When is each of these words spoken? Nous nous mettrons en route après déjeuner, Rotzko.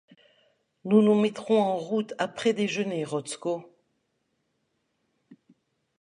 Nous 0.83 1.03
nous 1.03 1.13
mettrons 1.13 1.61
en 1.61 1.77
route 1.77 2.15
après 2.17 2.53
déjeuner, 2.53 3.05
Rotzko. 3.05 3.71